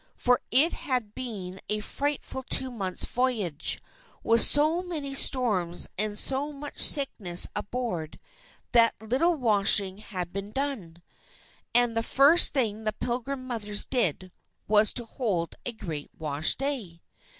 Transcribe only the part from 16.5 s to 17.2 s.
day.